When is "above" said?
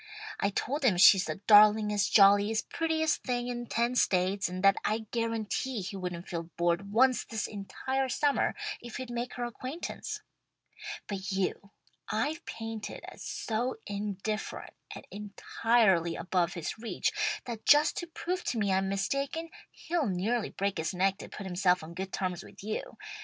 16.15-16.55